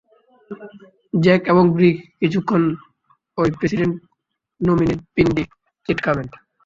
Jack 1.13 1.41
এবং 1.47 1.63
Bree 1.75 1.89
কিছুক্ষণ 2.19 2.61
অই 3.37 3.49
প্রেসিডেন্ট 3.59 3.95
নমিনির 4.61 4.99
পিন্ডি 5.15 5.43
চিটকাবেন। 5.89 6.27